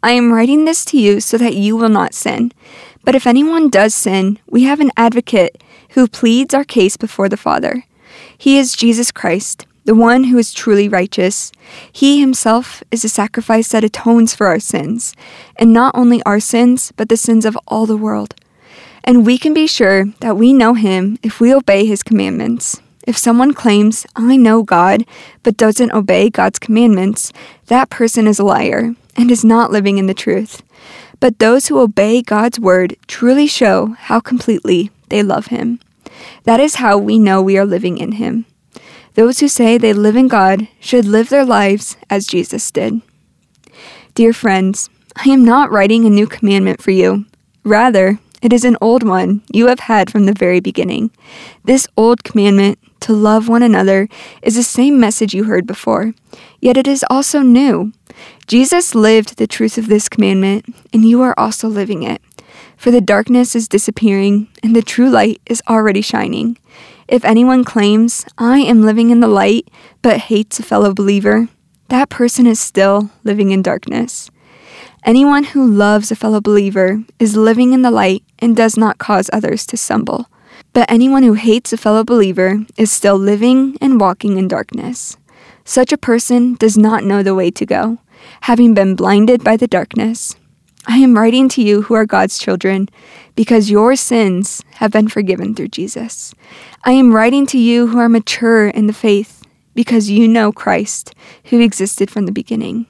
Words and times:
I 0.00 0.12
am 0.12 0.32
writing 0.32 0.64
this 0.64 0.84
to 0.86 0.98
you 0.98 1.20
so 1.20 1.36
that 1.38 1.56
you 1.56 1.76
will 1.76 1.88
not 1.88 2.14
sin. 2.14 2.52
But 3.04 3.16
if 3.16 3.26
anyone 3.26 3.68
does 3.68 3.94
sin, 3.94 4.38
we 4.48 4.62
have 4.62 4.78
an 4.78 4.92
advocate 4.96 5.62
who 5.90 6.06
pleads 6.06 6.54
our 6.54 6.64
case 6.64 6.96
before 6.96 7.28
the 7.28 7.36
Father. 7.36 7.84
He 8.36 8.58
is 8.58 8.76
Jesus 8.76 9.10
Christ, 9.10 9.66
the 9.84 9.96
one 9.96 10.24
who 10.24 10.38
is 10.38 10.52
truly 10.52 10.88
righteous. 10.88 11.50
He 11.90 12.20
himself 12.20 12.84
is 12.92 13.04
a 13.04 13.08
sacrifice 13.08 13.70
that 13.70 13.82
atones 13.82 14.36
for 14.36 14.46
our 14.46 14.60
sins, 14.60 15.16
and 15.56 15.72
not 15.72 15.96
only 15.96 16.22
our 16.22 16.38
sins, 16.38 16.92
but 16.96 17.08
the 17.08 17.16
sins 17.16 17.44
of 17.44 17.58
all 17.66 17.84
the 17.84 17.96
world. 17.96 18.36
And 19.02 19.26
we 19.26 19.36
can 19.36 19.52
be 19.52 19.66
sure 19.66 20.04
that 20.20 20.36
we 20.36 20.52
know 20.52 20.74
him 20.74 21.18
if 21.24 21.40
we 21.40 21.52
obey 21.52 21.86
his 21.86 22.04
commandments. 22.04 22.80
If 23.04 23.16
someone 23.16 23.54
claims, 23.54 24.06
I 24.14 24.36
know 24.36 24.62
God, 24.62 25.04
but 25.42 25.56
doesn't 25.56 25.92
obey 25.92 26.30
God's 26.30 26.58
commandments, 26.58 27.32
that 27.66 27.90
person 27.90 28.28
is 28.28 28.38
a 28.38 28.44
liar 28.44 28.94
and 29.18 29.30
is 29.30 29.44
not 29.44 29.70
living 29.70 29.98
in 29.98 30.06
the 30.06 30.14
truth. 30.14 30.62
But 31.20 31.40
those 31.40 31.66
who 31.66 31.80
obey 31.80 32.22
God's 32.22 32.60
word 32.60 32.96
truly 33.08 33.48
show 33.48 33.96
how 33.98 34.20
completely 34.20 34.90
they 35.08 35.22
love 35.22 35.46
him. 35.46 35.80
That 36.44 36.60
is 36.60 36.76
how 36.76 36.96
we 36.96 37.18
know 37.18 37.42
we 37.42 37.58
are 37.58 37.66
living 37.66 37.98
in 37.98 38.12
him. 38.12 38.46
Those 39.14 39.40
who 39.40 39.48
say 39.48 39.76
they 39.76 39.92
live 39.92 40.16
in 40.16 40.28
God 40.28 40.68
should 40.78 41.04
live 41.04 41.28
their 41.28 41.44
lives 41.44 41.96
as 42.08 42.26
Jesus 42.26 42.70
did. 42.70 43.02
Dear 44.14 44.32
friends, 44.32 44.88
I 45.16 45.28
am 45.30 45.44
not 45.44 45.72
writing 45.72 46.04
a 46.04 46.10
new 46.10 46.28
commandment 46.28 46.80
for 46.80 46.92
you. 46.92 47.26
Rather, 47.64 48.20
it 48.40 48.52
is 48.52 48.64
an 48.64 48.76
old 48.80 49.02
one 49.02 49.42
you 49.52 49.66
have 49.66 49.80
had 49.80 50.10
from 50.10 50.26
the 50.26 50.32
very 50.32 50.60
beginning. 50.60 51.10
This 51.64 51.88
old 51.96 52.22
commandment, 52.22 52.78
to 53.00 53.12
love 53.12 53.48
one 53.48 53.64
another, 53.64 54.08
is 54.42 54.54
the 54.54 54.62
same 54.62 55.00
message 55.00 55.34
you 55.34 55.44
heard 55.44 55.66
before, 55.66 56.14
yet 56.60 56.76
it 56.76 56.86
is 56.86 57.04
also 57.10 57.40
new. 57.40 57.92
Jesus 58.46 58.94
lived 58.94 59.36
the 59.36 59.46
truth 59.46 59.78
of 59.78 59.88
this 59.88 60.08
commandment, 60.08 60.66
and 60.92 61.04
you 61.04 61.20
are 61.22 61.38
also 61.38 61.68
living 61.68 62.02
it. 62.02 62.22
For 62.76 62.90
the 62.90 63.00
darkness 63.00 63.54
is 63.54 63.68
disappearing, 63.68 64.48
and 64.62 64.74
the 64.74 64.82
true 64.82 65.10
light 65.10 65.40
is 65.46 65.62
already 65.68 66.00
shining. 66.00 66.58
If 67.08 67.24
anyone 67.24 67.64
claims, 67.64 68.24
I 68.36 68.58
am 68.60 68.82
living 68.82 69.10
in 69.10 69.20
the 69.20 69.28
light, 69.28 69.68
but 70.02 70.18
hates 70.18 70.58
a 70.58 70.62
fellow 70.62 70.94
believer, 70.94 71.48
that 71.88 72.10
person 72.10 72.46
is 72.46 72.60
still 72.60 73.10
living 73.24 73.50
in 73.50 73.62
darkness. 73.62 74.30
Anyone 75.04 75.44
who 75.44 75.66
loves 75.66 76.10
a 76.10 76.16
fellow 76.16 76.40
believer 76.40 77.02
is 77.18 77.36
living 77.36 77.72
in 77.72 77.82
the 77.82 77.90
light 77.90 78.22
and 78.38 78.54
does 78.54 78.76
not 78.76 78.98
cause 78.98 79.30
others 79.32 79.64
to 79.66 79.76
stumble. 79.76 80.26
But 80.74 80.90
anyone 80.90 81.22
who 81.22 81.32
hates 81.32 81.72
a 81.72 81.78
fellow 81.78 82.04
believer 82.04 82.64
is 82.76 82.92
still 82.92 83.16
living 83.16 83.78
and 83.80 84.00
walking 84.00 84.36
in 84.36 84.48
darkness. 84.48 85.16
Such 85.64 85.92
a 85.92 85.98
person 85.98 86.54
does 86.54 86.76
not 86.76 87.04
know 87.04 87.22
the 87.22 87.34
way 87.34 87.50
to 87.52 87.64
go, 87.64 87.98
having 88.42 88.74
been 88.74 88.94
blinded 88.94 89.44
by 89.44 89.56
the 89.56 89.66
darkness. 89.66 90.36
I 90.86 90.98
am 90.98 91.16
writing 91.16 91.48
to 91.50 91.62
you 91.62 91.82
who 91.82 91.94
are 91.94 92.06
God's 92.06 92.38
children, 92.38 92.88
because 93.34 93.70
your 93.70 93.94
sins 93.94 94.62
have 94.76 94.90
been 94.90 95.08
forgiven 95.08 95.54
through 95.54 95.68
Jesus. 95.68 96.34
I 96.84 96.92
am 96.92 97.14
writing 97.14 97.46
to 97.48 97.58
you 97.58 97.88
who 97.88 97.98
are 97.98 98.08
mature 98.08 98.68
in 98.68 98.86
the 98.86 98.92
faith, 98.92 99.42
because 99.74 100.08
you 100.08 100.26
know 100.26 100.50
Christ, 100.50 101.14
who 101.44 101.60
existed 101.60 102.10
from 102.10 102.26
the 102.26 102.32
beginning. 102.32 102.86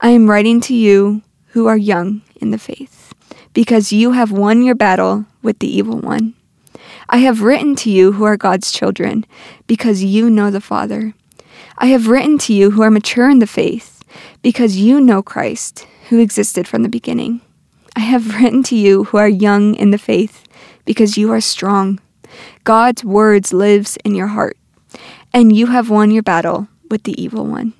I 0.00 0.10
am 0.10 0.28
writing 0.28 0.60
to 0.62 0.74
you 0.74 1.22
who 1.48 1.66
are 1.66 1.76
young 1.76 2.22
in 2.36 2.50
the 2.50 2.58
faith, 2.58 3.14
because 3.54 3.92
you 3.92 4.12
have 4.12 4.30
won 4.30 4.62
your 4.62 4.74
battle 4.74 5.24
with 5.42 5.58
the 5.58 5.74
evil 5.74 5.98
one. 5.98 6.34
I 7.08 7.18
have 7.18 7.42
written 7.42 7.74
to 7.76 7.90
you 7.90 8.12
who 8.12 8.24
are 8.24 8.36
God's 8.36 8.70
children, 8.70 9.24
because 9.66 10.04
you 10.04 10.30
know 10.30 10.50
the 10.50 10.60
Father. 10.60 11.14
I 11.78 11.86
have 11.86 12.08
written 12.08 12.38
to 12.38 12.52
you 12.52 12.72
who 12.72 12.82
are 12.82 12.90
mature 12.90 13.30
in 13.30 13.38
the 13.38 13.46
faith, 13.46 13.99
because 14.42 14.76
you 14.76 15.00
know 15.00 15.22
Christ, 15.22 15.86
who 16.08 16.18
existed 16.18 16.66
from 16.66 16.82
the 16.82 16.88
beginning. 16.88 17.40
I 17.96 18.00
have 18.00 18.34
written 18.40 18.62
to 18.64 18.76
you 18.76 19.04
who 19.04 19.18
are 19.18 19.28
young 19.28 19.74
in 19.74 19.90
the 19.90 19.98
faith, 19.98 20.44
because 20.84 21.16
you 21.16 21.32
are 21.32 21.40
strong. 21.40 22.00
God's 22.64 23.04
words 23.04 23.52
lives 23.52 23.96
in 24.04 24.14
your 24.14 24.28
heart, 24.28 24.56
and 25.32 25.54
you 25.54 25.66
have 25.66 25.90
won 25.90 26.10
your 26.10 26.22
battle 26.22 26.68
with 26.90 27.04
the 27.04 27.20
evil 27.20 27.44
one. 27.46 27.72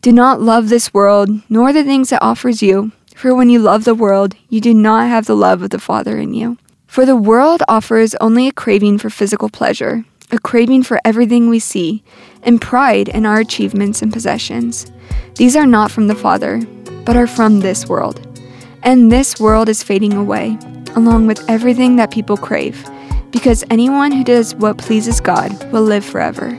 Do 0.00 0.12
not 0.12 0.40
love 0.40 0.68
this 0.68 0.92
world, 0.92 1.30
nor 1.48 1.72
the 1.72 1.84
things 1.84 2.12
it 2.12 2.22
offers 2.22 2.62
you, 2.62 2.92
for 3.14 3.34
when 3.34 3.50
you 3.50 3.58
love 3.60 3.84
the 3.84 3.94
world, 3.94 4.34
you 4.48 4.60
do 4.60 4.74
not 4.74 5.08
have 5.08 5.26
the 5.26 5.36
love 5.36 5.62
of 5.62 5.70
the 5.70 5.78
Father 5.78 6.18
in 6.18 6.34
you. 6.34 6.58
For 6.86 7.06
the 7.06 7.16
world 7.16 7.62
offers 7.68 8.14
only 8.16 8.48
a 8.48 8.52
craving 8.52 8.98
for 8.98 9.10
physical 9.10 9.48
pleasure, 9.48 10.04
a 10.30 10.38
craving 10.38 10.82
for 10.82 11.00
everything 11.04 11.48
we 11.48 11.58
see, 11.58 12.02
and 12.42 12.60
pride 12.60 13.08
in 13.08 13.24
our 13.24 13.38
achievements 13.38 14.02
and 14.02 14.12
possessions. 14.12 14.90
These 15.36 15.56
are 15.56 15.66
not 15.66 15.90
from 15.90 16.08
the 16.08 16.14
Father, 16.14 16.60
but 17.04 17.16
are 17.16 17.26
from 17.26 17.60
this 17.60 17.88
world. 17.88 18.26
And 18.82 19.10
this 19.10 19.40
world 19.40 19.68
is 19.68 19.82
fading 19.82 20.12
away, 20.12 20.58
along 20.96 21.26
with 21.26 21.48
everything 21.48 21.96
that 21.96 22.10
people 22.10 22.36
crave, 22.36 22.84
because 23.30 23.64
anyone 23.70 24.12
who 24.12 24.24
does 24.24 24.54
what 24.54 24.78
pleases 24.78 25.20
God 25.20 25.50
will 25.72 25.82
live 25.82 26.04
forever. 26.04 26.58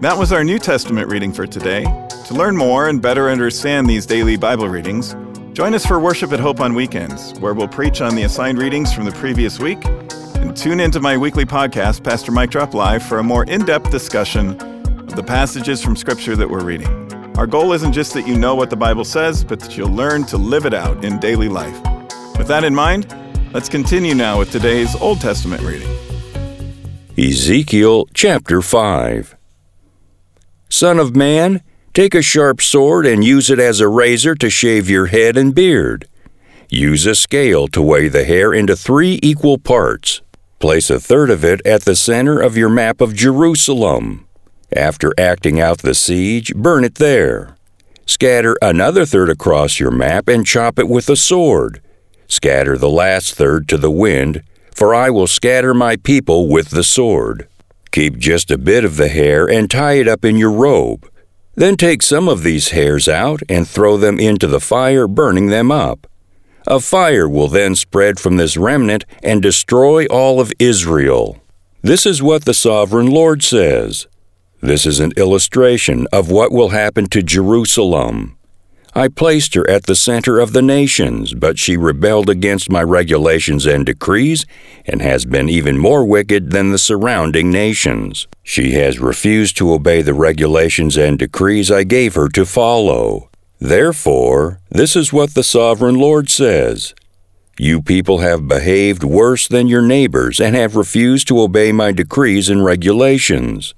That 0.00 0.16
was 0.18 0.32
our 0.32 0.44
New 0.44 0.58
Testament 0.58 1.10
reading 1.10 1.32
for 1.32 1.46
today. 1.46 1.84
To 2.26 2.34
learn 2.34 2.56
more 2.56 2.88
and 2.88 3.00
better 3.00 3.30
understand 3.30 3.88
these 3.88 4.04
daily 4.04 4.36
Bible 4.36 4.68
readings, 4.68 5.16
join 5.52 5.74
us 5.74 5.86
for 5.86 5.98
worship 5.98 6.32
at 6.32 6.40
Hope 6.40 6.60
on 6.60 6.74
weekends, 6.74 7.32
where 7.40 7.54
we'll 7.54 7.68
preach 7.68 8.00
on 8.00 8.14
the 8.14 8.24
assigned 8.24 8.58
readings 8.58 8.92
from 8.92 9.04
the 9.04 9.12
previous 9.12 9.58
week. 9.58 9.78
And 9.84 10.54
tune 10.54 10.80
into 10.80 11.00
my 11.00 11.16
weekly 11.16 11.46
podcast, 11.46 12.04
Pastor 12.04 12.30
Mike 12.30 12.50
Drop 12.50 12.74
Live, 12.74 13.02
for 13.02 13.18
a 13.18 13.22
more 13.22 13.44
in 13.44 13.64
depth 13.64 13.90
discussion 13.90 14.60
of 14.60 15.16
the 15.16 15.22
passages 15.22 15.82
from 15.82 15.96
Scripture 15.96 16.36
that 16.36 16.48
we're 16.50 16.64
reading. 16.64 17.05
Our 17.36 17.46
goal 17.46 17.74
isn't 17.74 17.92
just 17.92 18.14
that 18.14 18.26
you 18.26 18.38
know 18.38 18.54
what 18.54 18.70
the 18.70 18.76
Bible 18.76 19.04
says, 19.04 19.44
but 19.44 19.60
that 19.60 19.76
you'll 19.76 19.90
learn 19.90 20.24
to 20.24 20.38
live 20.38 20.64
it 20.64 20.72
out 20.72 21.04
in 21.04 21.18
daily 21.18 21.50
life. 21.50 21.78
With 22.38 22.48
that 22.48 22.64
in 22.64 22.74
mind, 22.74 23.14
let's 23.52 23.68
continue 23.68 24.14
now 24.14 24.38
with 24.38 24.50
today's 24.50 24.96
Old 24.96 25.20
Testament 25.20 25.60
reading. 25.60 25.86
Ezekiel 27.18 28.06
chapter 28.14 28.62
5. 28.62 29.36
Son 30.70 30.98
of 30.98 31.14
man, 31.14 31.60
take 31.92 32.14
a 32.14 32.22
sharp 32.22 32.62
sword 32.62 33.04
and 33.04 33.22
use 33.22 33.50
it 33.50 33.58
as 33.58 33.80
a 33.80 33.88
razor 33.88 34.34
to 34.34 34.48
shave 34.48 34.88
your 34.88 35.06
head 35.06 35.36
and 35.36 35.54
beard. 35.54 36.08
Use 36.70 37.04
a 37.04 37.14
scale 37.14 37.68
to 37.68 37.82
weigh 37.82 38.08
the 38.08 38.24
hair 38.24 38.54
into 38.54 38.74
three 38.74 39.20
equal 39.22 39.58
parts. 39.58 40.22
Place 40.58 40.88
a 40.88 40.98
third 40.98 41.28
of 41.28 41.44
it 41.44 41.60
at 41.66 41.82
the 41.82 41.96
center 41.96 42.40
of 42.40 42.56
your 42.56 42.70
map 42.70 43.02
of 43.02 43.14
Jerusalem. 43.14 44.25
After 44.74 45.12
acting 45.18 45.60
out 45.60 45.78
the 45.78 45.94
siege, 45.94 46.54
burn 46.54 46.84
it 46.84 46.96
there. 46.96 47.56
Scatter 48.04 48.56
another 48.62 49.04
third 49.04 49.30
across 49.30 49.78
your 49.78 49.90
map 49.90 50.28
and 50.28 50.46
chop 50.46 50.78
it 50.78 50.88
with 50.88 51.08
a 51.08 51.16
sword. 51.16 51.80
Scatter 52.28 52.76
the 52.76 52.88
last 52.88 53.34
third 53.34 53.68
to 53.68 53.76
the 53.76 53.90
wind, 53.90 54.42
for 54.74 54.94
I 54.94 55.10
will 55.10 55.26
scatter 55.26 55.72
my 55.74 55.96
people 55.96 56.48
with 56.48 56.70
the 56.70 56.84
sword. 56.84 57.48
Keep 57.92 58.18
just 58.18 58.50
a 58.50 58.58
bit 58.58 58.84
of 58.84 58.96
the 58.96 59.08
hair 59.08 59.48
and 59.48 59.70
tie 59.70 59.94
it 59.94 60.08
up 60.08 60.24
in 60.24 60.36
your 60.36 60.52
robe. 60.52 61.08
Then 61.54 61.76
take 61.76 62.02
some 62.02 62.28
of 62.28 62.42
these 62.42 62.70
hairs 62.70 63.08
out 63.08 63.40
and 63.48 63.66
throw 63.66 63.96
them 63.96 64.20
into 64.20 64.46
the 64.46 64.60
fire, 64.60 65.08
burning 65.08 65.46
them 65.46 65.72
up. 65.72 66.06
A 66.66 66.80
fire 66.80 67.28
will 67.28 67.48
then 67.48 67.74
spread 67.74 68.20
from 68.20 68.36
this 68.36 68.56
remnant 68.56 69.04
and 69.22 69.40
destroy 69.40 70.06
all 70.06 70.40
of 70.40 70.52
Israel. 70.58 71.40
This 71.80 72.04
is 72.04 72.22
what 72.22 72.44
the 72.44 72.52
sovereign 72.52 73.06
Lord 73.06 73.42
says. 73.42 74.06
This 74.60 74.86
is 74.86 75.00
an 75.00 75.12
illustration 75.16 76.06
of 76.12 76.30
what 76.30 76.50
will 76.50 76.70
happen 76.70 77.06
to 77.08 77.22
Jerusalem. 77.22 78.36
I 78.94 79.08
placed 79.08 79.52
her 79.52 79.68
at 79.68 79.84
the 79.84 79.94
center 79.94 80.40
of 80.40 80.54
the 80.54 80.62
nations, 80.62 81.34
but 81.34 81.58
she 81.58 81.76
rebelled 81.76 82.30
against 82.30 82.70
my 82.70 82.82
regulations 82.82 83.66
and 83.66 83.84
decrees, 83.84 84.46
and 84.86 85.02
has 85.02 85.26
been 85.26 85.50
even 85.50 85.76
more 85.76 86.06
wicked 86.06 86.50
than 86.50 86.72
the 86.72 86.78
surrounding 86.78 87.50
nations. 87.50 88.26
She 88.42 88.72
has 88.72 88.98
refused 88.98 89.58
to 89.58 89.74
obey 89.74 90.00
the 90.00 90.14
regulations 90.14 90.96
and 90.96 91.18
decrees 91.18 91.70
I 91.70 91.84
gave 91.84 92.14
her 92.14 92.28
to 92.30 92.46
follow. 92.46 93.28
Therefore, 93.60 94.60
this 94.70 94.96
is 94.96 95.12
what 95.12 95.34
the 95.34 95.44
sovereign 95.44 95.96
Lord 95.96 96.30
says. 96.30 96.94
You 97.58 97.82
people 97.82 98.18
have 98.18 98.48
behaved 98.48 99.04
worse 99.04 99.46
than 99.46 99.66
your 99.66 99.82
neighbors 99.82 100.40
and 100.40 100.56
have 100.56 100.74
refused 100.74 101.28
to 101.28 101.40
obey 101.40 101.70
my 101.70 101.92
decrees 101.92 102.48
and 102.48 102.64
regulations. 102.64 103.74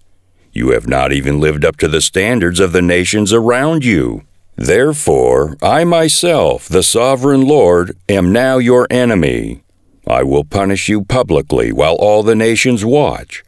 You 0.53 0.71
have 0.71 0.89
not 0.89 1.13
even 1.13 1.41
lived 1.41 1.65
up 1.65 1.77
to 1.79 1.89
the 1.89 2.01
standards 2.01 2.61
of 2.61 2.73
the 2.73 2.83
nations 2.83 3.33
around 3.33 3.85
you. 3.85 4.23
Therefore, 4.57 5.57
I 5.63 5.85
myself, 5.85 6.69
the 6.69 6.83
sovereign 6.83 7.43
Lord, 7.43 7.97
am 8.09 8.33
now 8.33 8.59
your 8.59 8.87
enemy. 8.91 9.63
I 10.07 10.23
will 10.23 10.45
punish 10.45 10.89
you 10.89 11.05
publicly 11.05 11.71
while 11.71 11.95
all 11.95 12.23
the 12.23 12.35
nations 12.35 12.85
watch. 12.85 13.45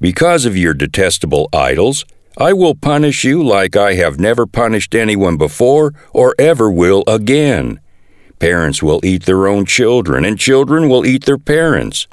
Because 0.00 0.44
of 0.44 0.56
your 0.56 0.74
detestable 0.74 1.48
idols, 1.52 2.04
I 2.36 2.52
will 2.52 2.74
punish 2.74 3.24
you 3.24 3.42
like 3.42 3.76
I 3.76 3.94
have 3.94 4.20
never 4.20 4.46
punished 4.46 4.94
anyone 4.94 5.36
before 5.36 5.94
or 6.12 6.34
ever 6.38 6.70
will 6.70 7.02
again. 7.06 7.80
Parents 8.38 8.82
will 8.82 9.00
eat 9.04 9.24
their 9.24 9.46
own 9.46 9.66
children, 9.66 10.24
and 10.24 10.38
children 10.38 10.88
will 10.88 11.06
eat 11.06 11.24
their 11.24 11.38
parents. 11.38 12.06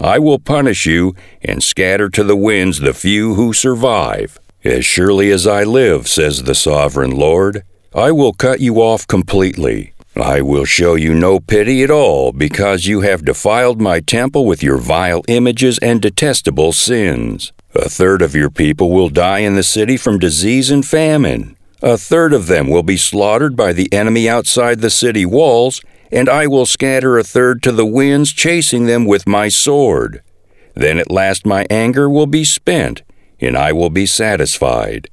I 0.00 0.18
will 0.18 0.38
punish 0.38 0.86
you 0.86 1.14
and 1.42 1.62
scatter 1.62 2.08
to 2.10 2.24
the 2.24 2.36
winds 2.36 2.80
the 2.80 2.94
few 2.94 3.34
who 3.34 3.52
survive. 3.52 4.38
As 4.64 4.84
surely 4.84 5.30
as 5.30 5.46
I 5.46 5.64
live, 5.64 6.08
says 6.08 6.42
the 6.42 6.54
sovereign 6.54 7.10
Lord, 7.10 7.62
I 7.94 8.10
will 8.12 8.32
cut 8.32 8.60
you 8.60 8.76
off 8.76 9.06
completely. 9.06 9.92
I 10.16 10.42
will 10.42 10.64
show 10.64 10.94
you 10.94 11.12
no 11.12 11.40
pity 11.40 11.82
at 11.82 11.90
all, 11.90 12.32
because 12.32 12.86
you 12.86 13.00
have 13.00 13.24
defiled 13.24 13.80
my 13.80 14.00
temple 14.00 14.46
with 14.46 14.62
your 14.62 14.78
vile 14.78 15.22
images 15.26 15.78
and 15.78 16.00
detestable 16.00 16.72
sins. 16.72 17.52
A 17.74 17.88
third 17.88 18.22
of 18.22 18.34
your 18.34 18.50
people 18.50 18.90
will 18.92 19.08
die 19.08 19.40
in 19.40 19.56
the 19.56 19.64
city 19.64 19.96
from 19.96 20.20
disease 20.20 20.70
and 20.70 20.86
famine. 20.86 21.56
A 21.82 21.98
third 21.98 22.32
of 22.32 22.46
them 22.46 22.68
will 22.68 22.84
be 22.84 22.96
slaughtered 22.96 23.56
by 23.56 23.72
the 23.72 23.92
enemy 23.92 24.28
outside 24.28 24.80
the 24.80 24.90
city 24.90 25.26
walls, 25.26 25.82
and 26.14 26.28
I 26.28 26.46
will 26.46 26.64
scatter 26.64 27.18
a 27.18 27.24
third 27.24 27.60
to 27.64 27.72
the 27.72 27.84
winds, 27.84 28.32
chasing 28.32 28.86
them 28.86 29.04
with 29.04 29.26
my 29.26 29.48
sword. 29.48 30.22
Then 30.74 30.98
at 30.98 31.10
last 31.10 31.44
my 31.44 31.66
anger 31.68 32.08
will 32.08 32.28
be 32.28 32.44
spent, 32.44 33.02
and 33.40 33.56
I 33.56 33.72
will 33.72 33.90
be 33.90 34.06
satisfied. 34.06 35.10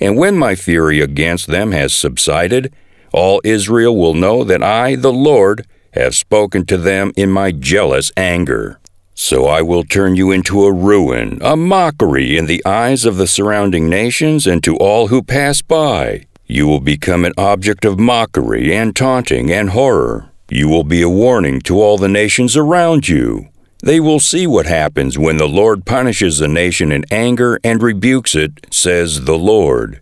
And 0.00 0.16
when 0.16 0.38
my 0.38 0.54
fury 0.54 1.02
against 1.02 1.48
them 1.48 1.72
has 1.72 1.92
subsided, 1.92 2.72
all 3.12 3.42
Israel 3.44 3.94
will 3.94 4.14
know 4.14 4.42
that 4.42 4.62
I, 4.62 4.94
the 4.94 5.12
Lord, 5.12 5.66
have 5.92 6.14
spoken 6.14 6.64
to 6.66 6.78
them 6.78 7.12
in 7.14 7.30
my 7.30 7.52
jealous 7.52 8.10
anger. 8.16 8.80
So 9.14 9.46
I 9.46 9.60
will 9.60 9.84
turn 9.84 10.16
you 10.16 10.30
into 10.30 10.64
a 10.64 10.72
ruin, 10.72 11.40
a 11.42 11.56
mockery 11.56 12.38
in 12.38 12.46
the 12.46 12.64
eyes 12.64 13.04
of 13.04 13.18
the 13.18 13.26
surrounding 13.26 13.90
nations 13.90 14.46
and 14.46 14.64
to 14.64 14.76
all 14.76 15.08
who 15.08 15.22
pass 15.22 15.60
by. 15.60 16.24
You 16.46 16.66
will 16.66 16.80
become 16.80 17.26
an 17.26 17.34
object 17.36 17.84
of 17.84 17.98
mockery 17.98 18.74
and 18.74 18.96
taunting 18.96 19.52
and 19.52 19.70
horror. 19.70 20.30
You 20.50 20.68
will 20.68 20.84
be 20.84 21.02
a 21.02 21.08
warning 21.08 21.60
to 21.62 21.80
all 21.80 21.98
the 21.98 22.08
nations 22.08 22.56
around 22.56 23.08
you. 23.08 23.48
They 23.82 24.00
will 24.00 24.18
see 24.18 24.46
what 24.46 24.66
happens 24.66 25.18
when 25.18 25.36
the 25.36 25.48
Lord 25.48 25.84
punishes 25.84 26.40
a 26.40 26.48
nation 26.48 26.90
in 26.90 27.04
anger 27.10 27.60
and 27.62 27.82
rebukes 27.82 28.34
it, 28.34 28.66
says 28.72 29.24
the 29.24 29.38
Lord. 29.38 30.00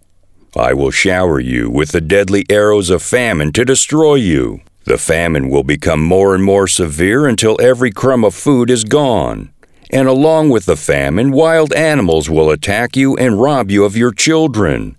I 0.56 0.72
will 0.72 0.90
shower 0.90 1.38
you 1.40 1.68
with 1.68 1.90
the 1.90 2.00
deadly 2.00 2.46
arrows 2.48 2.88
of 2.90 3.02
famine 3.02 3.52
to 3.52 3.64
destroy 3.64 4.14
you. 4.14 4.60
The 4.84 4.98
famine 4.98 5.50
will 5.50 5.64
become 5.64 6.00
more 6.00 6.34
and 6.34 6.44
more 6.44 6.68
severe 6.68 7.26
until 7.26 7.60
every 7.60 7.90
crumb 7.90 8.24
of 8.24 8.34
food 8.34 8.70
is 8.70 8.84
gone. 8.84 9.50
And 9.90 10.08
along 10.08 10.50
with 10.50 10.66
the 10.66 10.76
famine, 10.76 11.32
wild 11.32 11.72
animals 11.72 12.30
will 12.30 12.50
attack 12.50 12.96
you 12.96 13.16
and 13.16 13.40
rob 13.40 13.70
you 13.70 13.84
of 13.84 13.96
your 13.96 14.12
children. 14.12 14.96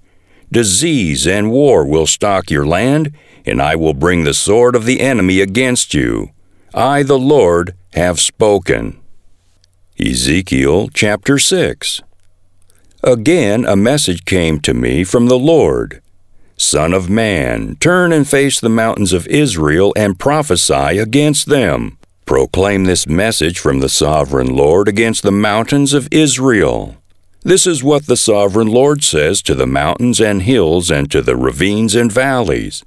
Disease 0.51 1.25
and 1.25 1.51
war 1.51 1.85
will 1.85 2.05
stalk 2.05 2.51
your 2.51 2.65
land, 2.65 3.13
and 3.47 3.61
I 3.61 3.75
will 3.75 3.93
bring 3.93 4.23
the 4.23 4.33
sword 4.33 4.75
of 4.75 4.85
the 4.85 5.01
enemy 5.01 5.41
against 5.41 5.93
you. 5.93 6.31
I, 6.73 7.03
the 7.03 7.17
Lord, 7.17 7.75
have 7.93 8.19
spoken. 8.19 8.99
Ezekiel 9.99 10.89
chapter 10.93 11.39
6. 11.39 12.01
Again, 13.03 13.65
a 13.65 13.75
message 13.75 14.25
came 14.25 14.59
to 14.59 14.73
me 14.73 15.03
from 15.03 15.27
the 15.27 15.39
Lord. 15.39 16.01
Son 16.57 16.93
of 16.93 17.09
man, 17.09 17.75
turn 17.75 18.11
and 18.11 18.27
face 18.27 18.59
the 18.59 18.69
mountains 18.69 19.13
of 19.13 19.27
Israel 19.27 19.93
and 19.95 20.19
prophesy 20.19 20.97
against 20.97 21.47
them. 21.47 21.97
Proclaim 22.25 22.83
this 22.83 23.07
message 23.07 23.59
from 23.59 23.79
the 23.79 23.89
sovereign 23.89 24.55
Lord 24.55 24.87
against 24.87 25.23
the 25.23 25.31
mountains 25.31 25.93
of 25.93 26.09
Israel. 26.11 26.97
This 27.43 27.65
is 27.65 27.83
what 27.83 28.07
the 28.07 28.17
sovereign 28.17 28.67
Lord 28.67 29.03
says 29.03 29.41
to 29.43 29.55
the 29.55 29.67
mountains 29.67 30.19
and 30.19 30.41
hills 30.41 30.91
and 30.91 31.09
to 31.11 31.21
the 31.21 31.37
ravines 31.37 31.95
and 31.95 32.11
valleys. 32.11 32.83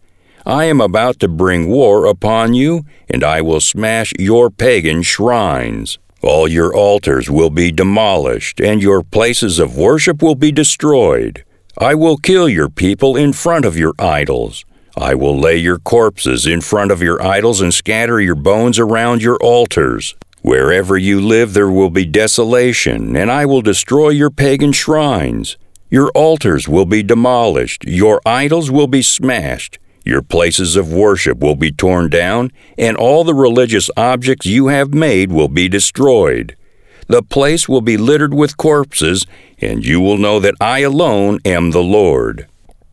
I 0.46 0.64
am 0.64 0.80
about 0.80 1.18
to 1.20 1.28
bring 1.28 1.68
war 1.68 2.06
upon 2.06 2.54
you, 2.54 2.84
and 3.08 3.22
I 3.22 3.40
will 3.40 3.60
smash 3.60 4.12
your 4.18 4.50
pagan 4.50 5.02
shrines. 5.02 5.98
All 6.22 6.48
your 6.48 6.74
altars 6.74 7.30
will 7.30 7.50
be 7.50 7.72
demolished, 7.72 8.60
and 8.60 8.82
your 8.82 9.02
places 9.02 9.58
of 9.58 9.76
worship 9.76 10.22
will 10.22 10.34
be 10.34 10.52
destroyed. 10.52 11.44
I 11.78 11.94
will 11.94 12.16
kill 12.16 12.48
your 12.48 12.68
people 12.68 13.16
in 13.16 13.32
front 13.32 13.64
of 13.64 13.76
your 13.76 13.94
idols. 13.98 14.64
I 14.96 15.14
will 15.14 15.38
lay 15.38 15.56
your 15.56 15.78
corpses 15.78 16.46
in 16.46 16.60
front 16.60 16.90
of 16.90 17.00
your 17.00 17.22
idols 17.22 17.60
and 17.60 17.72
scatter 17.72 18.20
your 18.20 18.34
bones 18.34 18.78
around 18.78 19.22
your 19.22 19.36
altars. 19.36 20.14
Wherever 20.42 20.96
you 20.96 21.20
live, 21.20 21.52
there 21.52 21.70
will 21.70 21.90
be 21.90 22.04
desolation, 22.04 23.14
and 23.14 23.30
I 23.30 23.46
will 23.46 23.62
destroy 23.62 24.08
your 24.10 24.30
pagan 24.30 24.72
shrines. 24.72 25.56
Your 25.90 26.10
altars 26.14 26.68
will 26.68 26.86
be 26.86 27.02
demolished, 27.02 27.84
your 27.84 28.20
idols 28.24 28.70
will 28.70 28.86
be 28.86 29.02
smashed, 29.02 29.79
your 30.04 30.22
places 30.22 30.76
of 30.76 30.92
worship 30.92 31.38
will 31.38 31.56
be 31.56 31.72
torn 31.72 32.10
down, 32.10 32.52
and 32.78 32.96
all 32.96 33.24
the 33.24 33.34
religious 33.34 33.90
objects 33.96 34.46
you 34.46 34.68
have 34.68 34.94
made 34.94 35.30
will 35.30 35.48
be 35.48 35.68
destroyed. 35.68 36.56
The 37.08 37.22
place 37.22 37.68
will 37.68 37.80
be 37.80 37.96
littered 37.96 38.32
with 38.32 38.56
corpses, 38.56 39.26
and 39.60 39.84
you 39.84 40.00
will 40.00 40.16
know 40.16 40.38
that 40.40 40.54
I 40.60 40.80
alone 40.80 41.40
am 41.44 41.72
the 41.72 41.82
Lord. 41.82 42.46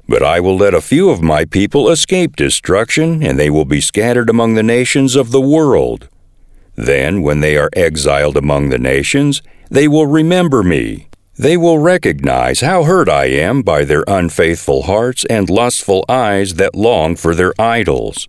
But 0.07 0.23
I 0.23 0.39
will 0.39 0.57
let 0.57 0.73
a 0.73 0.81
few 0.81 1.09
of 1.09 1.21
my 1.21 1.45
people 1.45 1.89
escape 1.89 2.35
destruction, 2.35 3.21
and 3.21 3.37
they 3.37 3.49
will 3.49 3.65
be 3.65 3.81
scattered 3.81 4.29
among 4.29 4.55
the 4.55 4.63
nations 4.63 5.15
of 5.15 5.31
the 5.31 5.41
world. 5.41 6.09
Then, 6.75 7.21
when 7.21 7.41
they 7.41 7.57
are 7.57 7.69
exiled 7.73 8.37
among 8.37 8.69
the 8.69 8.79
nations, 8.79 9.41
they 9.69 9.87
will 9.87 10.07
remember 10.07 10.63
me. 10.63 11.06
They 11.39 11.55
will 11.55 11.77
recognize 11.77 12.61
how 12.61 12.83
hurt 12.83 13.07
I 13.07 13.25
am 13.25 13.61
by 13.61 13.85
their 13.85 14.03
unfaithful 14.07 14.83
hearts 14.83 15.23
and 15.25 15.49
lustful 15.49 16.03
eyes 16.09 16.55
that 16.55 16.75
long 16.75 17.15
for 17.15 17.35
their 17.35 17.53
idols. 17.59 18.27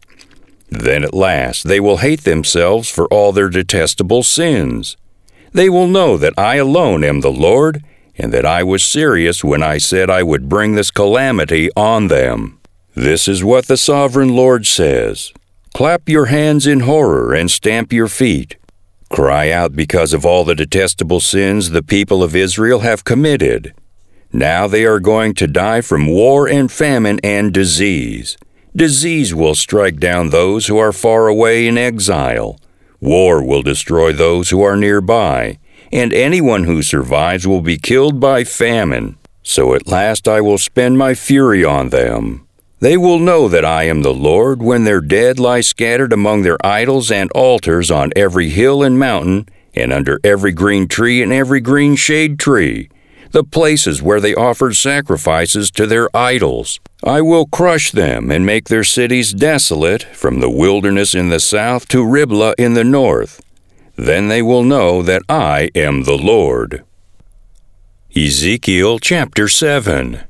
Then 0.68 1.04
at 1.04 1.14
last 1.14 1.66
they 1.66 1.80
will 1.80 1.98
hate 1.98 2.24
themselves 2.24 2.90
for 2.90 3.06
all 3.06 3.32
their 3.32 3.48
detestable 3.48 4.22
sins. 4.22 4.98
They 5.52 5.70
will 5.70 5.86
know 5.86 6.18
that 6.18 6.34
I 6.36 6.56
alone 6.56 7.02
am 7.02 7.22
the 7.22 7.32
Lord, 7.32 7.82
and 8.18 8.30
that 8.34 8.44
I 8.44 8.62
was 8.62 8.84
serious 8.84 9.42
when 9.42 9.62
I 9.62 9.78
said 9.78 10.10
I 10.10 10.22
would 10.22 10.48
bring 10.48 10.74
this 10.74 10.90
calamity 10.90 11.70
on 11.76 12.08
them. 12.08 12.60
This 12.94 13.26
is 13.26 13.42
what 13.42 13.68
the 13.68 13.78
sovereign 13.78 14.36
Lord 14.36 14.66
says 14.66 15.32
Clap 15.72 16.08
your 16.08 16.26
hands 16.26 16.66
in 16.66 16.80
horror 16.80 17.34
and 17.34 17.50
stamp 17.50 17.90
your 17.92 18.08
feet. 18.08 18.56
Cry 19.10 19.50
out 19.50 19.74
because 19.74 20.12
of 20.12 20.26
all 20.26 20.44
the 20.44 20.54
detestable 20.54 21.20
sins 21.20 21.70
the 21.70 21.82
people 21.82 22.22
of 22.22 22.36
Israel 22.36 22.80
have 22.80 23.04
committed. 23.04 23.74
Now 24.32 24.66
they 24.66 24.84
are 24.84 25.00
going 25.00 25.34
to 25.34 25.46
die 25.46 25.80
from 25.80 26.06
war 26.06 26.46
and 26.48 26.70
famine 26.70 27.18
and 27.24 27.52
disease. 27.52 28.36
Disease 28.76 29.34
will 29.34 29.54
strike 29.54 29.98
down 29.98 30.30
those 30.30 30.66
who 30.66 30.78
are 30.78 30.92
far 30.92 31.26
away 31.26 31.66
in 31.66 31.78
exile. 31.78 32.58
War 33.00 33.42
will 33.42 33.62
destroy 33.62 34.12
those 34.12 34.50
who 34.50 34.62
are 34.62 34.76
nearby, 34.76 35.58
and 35.92 36.12
anyone 36.12 36.64
who 36.64 36.82
survives 36.82 37.46
will 37.46 37.62
be 37.62 37.78
killed 37.78 38.20
by 38.20 38.44
famine. 38.44 39.16
So 39.42 39.74
at 39.74 39.86
last 39.86 40.28
I 40.28 40.40
will 40.40 40.58
spend 40.58 40.98
my 40.98 41.14
fury 41.14 41.64
on 41.64 41.88
them. 41.88 42.47
They 42.80 42.96
will 42.96 43.18
know 43.18 43.48
that 43.48 43.64
I 43.64 43.84
am 43.84 44.02
the 44.02 44.14
Lord 44.14 44.62
when 44.62 44.84
their 44.84 45.00
dead 45.00 45.40
lie 45.40 45.62
scattered 45.62 46.12
among 46.12 46.42
their 46.42 46.64
idols 46.64 47.10
and 47.10 47.28
altars 47.32 47.90
on 47.90 48.12
every 48.14 48.50
hill 48.50 48.84
and 48.84 48.96
mountain, 48.96 49.48
and 49.74 49.92
under 49.92 50.20
every 50.22 50.52
green 50.52 50.86
tree 50.86 51.20
and 51.20 51.32
every 51.32 51.60
green 51.60 51.96
shade 51.96 52.38
tree, 52.38 52.88
the 53.32 53.42
places 53.42 54.00
where 54.00 54.20
they 54.20 54.32
offered 54.32 54.76
sacrifices 54.76 55.72
to 55.72 55.86
their 55.86 56.08
idols. 56.16 56.78
I 57.02 57.20
will 57.20 57.46
crush 57.46 57.90
them 57.90 58.30
and 58.30 58.46
make 58.46 58.68
their 58.68 58.84
cities 58.84 59.34
desolate, 59.34 60.04
from 60.04 60.38
the 60.38 60.50
wilderness 60.50 61.14
in 61.14 61.30
the 61.30 61.40
south 61.40 61.88
to 61.88 62.06
Riblah 62.06 62.54
in 62.58 62.74
the 62.74 62.84
north. 62.84 63.42
Then 63.96 64.28
they 64.28 64.40
will 64.40 64.62
know 64.62 65.02
that 65.02 65.22
I 65.28 65.70
am 65.74 66.04
the 66.04 66.16
Lord. 66.16 66.84
Ezekiel 68.14 69.00
chapter 69.00 69.48
7 69.48 70.27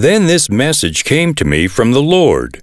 Then 0.00 0.26
this 0.26 0.48
message 0.48 1.04
came 1.04 1.34
to 1.34 1.44
me 1.44 1.68
from 1.68 1.92
the 1.92 2.00
Lord 2.00 2.62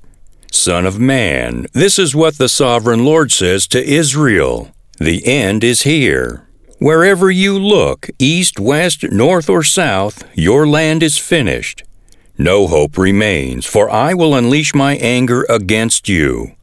Son 0.51 0.87
of 0.87 0.99
man, 0.99 1.67
this 1.71 1.99
is 1.99 2.15
what 2.15 2.39
the 2.39 2.49
sovereign 2.49 3.05
Lord 3.05 3.31
says 3.31 3.67
to 3.67 3.87
Israel 3.87 4.71
The 4.97 5.23
end 5.23 5.63
is 5.63 5.83
here. 5.83 6.47
Wherever 6.79 7.29
you 7.29 7.59
look, 7.59 8.09
east, 8.17 8.59
west, 8.59 9.03
north, 9.11 9.51
or 9.51 9.61
south, 9.61 10.23
your 10.33 10.65
land 10.65 11.03
is 11.03 11.19
finished. 11.19 11.83
No 12.39 12.65
hope 12.65 12.97
remains, 12.97 13.67
for 13.67 13.87
I 13.87 14.15
will 14.15 14.33
unleash 14.33 14.73
my 14.73 14.95
anger 14.95 15.45
against 15.47 16.09
you. 16.09 16.53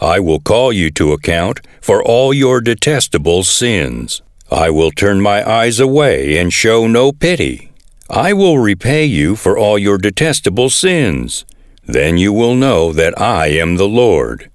I 0.00 0.18
will 0.18 0.40
call 0.40 0.72
you 0.72 0.90
to 0.90 1.12
account 1.12 1.60
for 1.80 2.02
all 2.02 2.34
your 2.34 2.60
detestable 2.60 3.44
sins. 3.44 4.22
I 4.50 4.70
will 4.70 4.90
turn 4.90 5.20
my 5.20 5.48
eyes 5.48 5.78
away 5.78 6.36
and 6.36 6.52
show 6.52 6.88
no 6.88 7.12
pity. 7.12 7.65
I 8.08 8.32
will 8.32 8.58
repay 8.58 9.04
you 9.04 9.36
for 9.36 9.58
all 9.58 9.78
your 9.78 9.98
detestable 9.98 10.70
sins. 10.70 11.44
Then 11.84 12.18
you 12.18 12.32
will 12.32 12.54
know 12.54 12.92
that 12.92 13.20
I 13.20 13.48
am 13.48 13.76
the 13.76 13.88
Lord. 13.88 14.50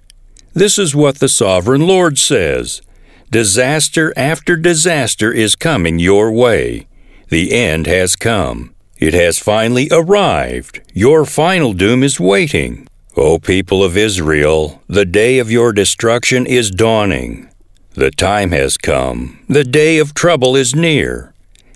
This 0.53 0.77
is 0.77 0.95
what 0.95 1.19
the 1.19 1.29
sovereign 1.29 1.87
Lord 1.87 2.17
says 2.17 2.81
Disaster 3.29 4.13
after 4.17 4.57
disaster 4.57 5.31
is 5.31 5.55
coming 5.55 5.99
your 5.99 6.31
way. 6.31 6.87
The 7.29 7.53
end 7.53 7.87
has 7.87 8.17
come. 8.17 8.75
It 8.97 9.13
has 9.13 9.39
finally 9.39 9.87
arrived. 9.91 10.81
Your 10.93 11.25
final 11.25 11.71
doom 11.71 12.03
is 12.03 12.19
waiting. 12.19 12.87
O 13.15 13.39
people 13.39 13.83
of 13.83 13.95
Israel, 13.95 14.81
the 14.87 15.05
day 15.05 15.39
of 15.39 15.49
your 15.49 15.71
destruction 15.71 16.45
is 16.45 16.71
dawning. 16.71 17.49
The 17.93 18.11
time 18.11 18.51
has 18.51 18.77
come. 18.77 19.39
The 19.47 19.63
day 19.63 19.97
of 19.97 20.13
trouble 20.13 20.55
is 20.55 20.75
near. 20.75 21.30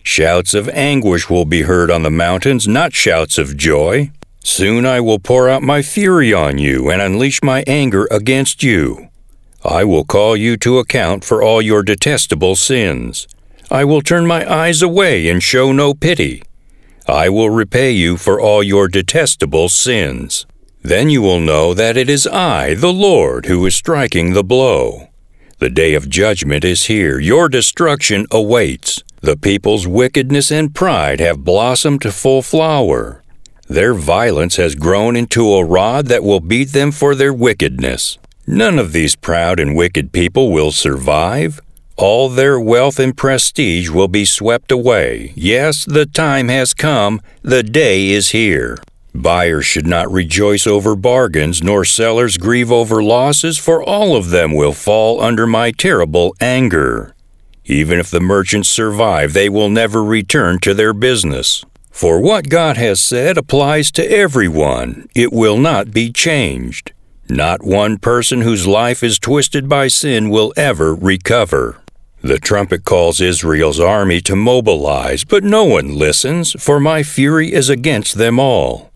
Shouts 0.07 0.53
of 0.53 0.69
anguish 0.69 1.31
will 1.31 1.45
be 1.45 1.63
heard 1.63 1.89
on 1.89 2.03
the 2.03 2.11
mountains, 2.11 2.67
not 2.67 2.93
shouts 2.93 3.39
of 3.39 3.57
joy. 3.57 4.11
Soon 4.43 4.85
I 4.85 5.01
will 5.01 5.17
pour 5.17 5.49
out 5.49 5.63
my 5.63 5.81
fury 5.81 6.31
on 6.31 6.59
you 6.59 6.91
and 6.91 7.01
unleash 7.01 7.41
my 7.41 7.63
anger 7.65 8.07
against 8.11 8.61
you. 8.61 9.09
I 9.65 9.83
will 9.83 10.05
call 10.05 10.37
you 10.37 10.57
to 10.57 10.77
account 10.77 11.25
for 11.25 11.41
all 11.41 11.59
your 11.59 11.81
detestable 11.81 12.55
sins. 12.55 13.27
I 13.71 13.83
will 13.83 14.03
turn 14.03 14.27
my 14.27 14.49
eyes 14.49 14.83
away 14.83 15.27
and 15.27 15.41
show 15.41 15.71
no 15.71 15.95
pity. 15.95 16.43
I 17.07 17.29
will 17.29 17.49
repay 17.49 17.91
you 17.91 18.15
for 18.15 18.39
all 18.39 18.61
your 18.61 18.87
detestable 18.87 19.69
sins. 19.69 20.45
Then 20.83 21.09
you 21.09 21.23
will 21.23 21.39
know 21.39 21.73
that 21.73 21.97
it 21.97 22.11
is 22.11 22.27
I, 22.27 22.75
the 22.75 22.93
Lord, 22.93 23.47
who 23.47 23.65
is 23.65 23.75
striking 23.75 24.33
the 24.33 24.43
blow. 24.43 25.09
The 25.57 25.71
day 25.71 25.95
of 25.95 26.09
judgment 26.09 26.63
is 26.63 26.85
here. 26.85 27.19
Your 27.19 27.49
destruction 27.49 28.27
awaits. 28.29 29.01
The 29.25 29.35
people's 29.35 29.87
wickedness 29.87 30.51
and 30.51 30.71
pride 30.71 31.19
have 31.19 31.43
blossomed 31.43 32.03
to 32.03 32.11
full 32.11 32.43
flower. 32.43 33.23
Their 33.67 33.95
violence 33.95 34.57
has 34.57 34.75
grown 34.75 35.15
into 35.15 35.51
a 35.51 35.65
rod 35.65 36.05
that 36.09 36.23
will 36.23 36.39
beat 36.39 36.73
them 36.73 36.91
for 36.91 37.15
their 37.15 37.33
wickedness. 37.33 38.19
None 38.45 38.77
of 38.77 38.91
these 38.91 39.15
proud 39.15 39.59
and 39.59 39.75
wicked 39.75 40.11
people 40.11 40.51
will 40.51 40.71
survive. 40.71 41.59
All 41.97 42.29
their 42.29 42.59
wealth 42.59 42.99
and 42.99 43.17
prestige 43.17 43.89
will 43.89 44.07
be 44.07 44.25
swept 44.25 44.71
away. 44.71 45.33
Yes, 45.35 45.85
the 45.85 46.05
time 46.05 46.49
has 46.49 46.75
come. 46.75 47.19
The 47.41 47.63
day 47.63 48.09
is 48.11 48.29
here. 48.29 48.77
Buyers 49.15 49.65
should 49.65 49.87
not 49.87 50.11
rejoice 50.11 50.67
over 50.67 50.95
bargains, 50.95 51.63
nor 51.63 51.83
sellers 51.83 52.37
grieve 52.37 52.71
over 52.71 53.01
losses, 53.01 53.57
for 53.57 53.81
all 53.81 54.15
of 54.15 54.29
them 54.29 54.53
will 54.53 54.73
fall 54.73 55.19
under 55.19 55.47
my 55.47 55.71
terrible 55.71 56.35
anger. 56.39 57.14
Even 57.65 57.99
if 57.99 58.11
the 58.11 58.19
merchants 58.19 58.69
survive, 58.69 59.33
they 59.33 59.49
will 59.49 59.69
never 59.69 60.03
return 60.03 60.59
to 60.59 60.73
their 60.73 60.93
business. 60.93 61.65
For 61.89 62.19
what 62.21 62.49
God 62.49 62.77
has 62.77 63.01
said 63.01 63.37
applies 63.37 63.91
to 63.93 64.11
everyone. 64.11 65.07
It 65.15 65.33
will 65.33 65.57
not 65.57 65.91
be 65.91 66.11
changed. 66.11 66.93
Not 67.27 67.63
one 67.63 67.97
person 67.97 68.41
whose 68.41 68.67
life 68.67 69.01
is 69.01 69.17
twisted 69.17 69.67
by 69.67 69.87
sin 69.87 70.29
will 70.29 70.53
ever 70.55 70.93
recover. 70.93 71.81
The 72.21 72.37
trumpet 72.37 72.85
calls 72.85 73.21
Israel's 73.21 73.79
army 73.79 74.21
to 74.21 74.35
mobilize, 74.35 75.23
but 75.23 75.43
no 75.43 75.63
one 75.63 75.95
listens, 75.95 76.51
for 76.61 76.79
my 76.79 77.01
fury 77.01 77.51
is 77.51 77.69
against 77.69 78.15
them 78.15 78.39
all. 78.39 78.91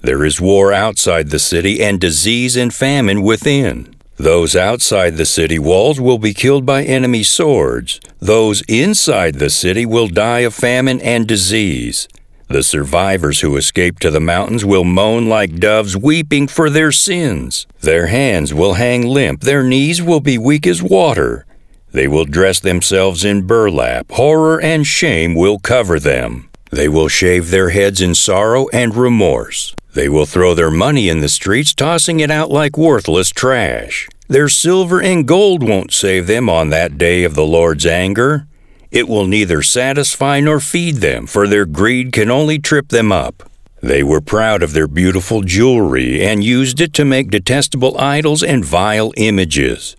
There 0.00 0.24
is 0.24 0.40
war 0.40 0.72
outside 0.72 1.30
the 1.30 1.38
city 1.38 1.82
and 1.82 2.00
disease 2.00 2.56
and 2.56 2.74
famine 2.74 3.22
within. 3.22 3.91
Those 4.16 4.54
outside 4.54 5.16
the 5.16 5.26
city 5.26 5.58
walls 5.58 6.00
will 6.00 6.18
be 6.18 6.34
killed 6.34 6.66
by 6.66 6.84
enemy 6.84 7.22
swords. 7.22 8.00
Those 8.20 8.62
inside 8.68 9.36
the 9.36 9.50
city 9.50 9.86
will 9.86 10.08
die 10.08 10.40
of 10.40 10.54
famine 10.54 11.00
and 11.00 11.26
disease. 11.26 12.08
The 12.48 12.62
survivors 12.62 13.40
who 13.40 13.56
escape 13.56 13.98
to 14.00 14.10
the 14.10 14.20
mountains 14.20 14.62
will 14.62 14.84
moan 14.84 15.26
like 15.26 15.56
doves, 15.56 15.96
weeping 15.96 16.46
for 16.48 16.68
their 16.68 16.92
sins. 16.92 17.66
Their 17.80 18.08
hands 18.08 18.52
will 18.52 18.74
hang 18.74 19.06
limp, 19.06 19.40
their 19.40 19.62
knees 19.62 20.02
will 20.02 20.20
be 20.20 20.36
weak 20.36 20.66
as 20.66 20.82
water. 20.82 21.46
They 21.92 22.06
will 22.06 22.26
dress 22.26 22.60
themselves 22.60 23.24
in 23.24 23.46
burlap, 23.46 24.10
horror 24.10 24.60
and 24.60 24.86
shame 24.86 25.34
will 25.34 25.58
cover 25.58 25.98
them. 25.98 26.50
They 26.70 26.88
will 26.88 27.08
shave 27.08 27.50
their 27.50 27.70
heads 27.70 28.02
in 28.02 28.14
sorrow 28.14 28.68
and 28.68 28.94
remorse. 28.94 29.74
They 29.94 30.08
will 30.08 30.26
throw 30.26 30.54
their 30.54 30.70
money 30.70 31.08
in 31.08 31.20
the 31.20 31.28
streets, 31.28 31.74
tossing 31.74 32.20
it 32.20 32.30
out 32.30 32.50
like 32.50 32.78
worthless 32.78 33.30
trash. 33.30 34.08
Their 34.28 34.48
silver 34.48 35.02
and 35.02 35.28
gold 35.28 35.62
won't 35.62 35.92
save 35.92 36.26
them 36.26 36.48
on 36.48 36.70
that 36.70 36.96
day 36.96 37.24
of 37.24 37.34
the 37.34 37.44
Lord's 37.44 37.84
anger. 37.84 38.46
It 38.90 39.08
will 39.08 39.26
neither 39.26 39.62
satisfy 39.62 40.40
nor 40.40 40.60
feed 40.60 40.96
them, 40.96 41.26
for 41.26 41.46
their 41.46 41.66
greed 41.66 42.12
can 42.12 42.30
only 42.30 42.58
trip 42.58 42.88
them 42.88 43.12
up. 43.12 43.42
They 43.82 44.02
were 44.02 44.20
proud 44.20 44.62
of 44.62 44.72
their 44.72 44.88
beautiful 44.88 45.42
jewelry 45.42 46.24
and 46.24 46.44
used 46.44 46.80
it 46.80 46.94
to 46.94 47.04
make 47.04 47.30
detestable 47.30 47.98
idols 47.98 48.42
and 48.42 48.64
vile 48.64 49.12
images. 49.16 49.96